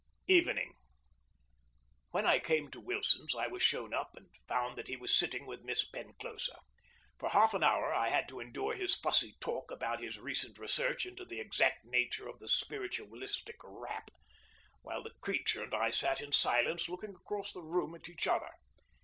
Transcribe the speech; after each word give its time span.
Evening. 0.25 0.73
When 2.09 2.25
I 2.25 2.39
came 2.39 2.71
to 2.71 2.79
Wilson's, 2.79 3.35
I 3.35 3.45
was 3.45 3.61
shown 3.61 3.93
up, 3.93 4.15
and 4.15 4.31
found 4.47 4.75
that 4.75 4.87
he 4.87 4.95
was 4.95 5.15
sitting 5.15 5.45
with 5.45 5.61
Miss 5.61 5.87
Penclosa. 5.87 6.57
For 7.19 7.29
half 7.29 7.53
an 7.53 7.61
hour 7.63 7.93
I 7.93 8.09
had 8.09 8.27
to 8.29 8.39
endure 8.39 8.73
his 8.73 8.95
fussy 8.95 9.35
talk 9.39 9.69
about 9.69 10.01
his 10.01 10.17
recent 10.17 10.57
research 10.57 11.05
into 11.05 11.23
the 11.23 11.39
exact 11.39 11.85
nature 11.85 12.27
of 12.27 12.39
the 12.39 12.49
spiritualistic 12.49 13.57
rap, 13.63 14.09
while 14.81 15.03
the 15.03 15.13
creature 15.21 15.61
and 15.61 15.75
I 15.75 15.91
sat 15.91 16.19
in 16.19 16.31
silence 16.31 16.89
looking 16.89 17.13
across 17.13 17.53
the 17.53 17.61
room 17.61 17.93
at 17.93 18.09
each 18.09 18.25
other. 18.25 18.49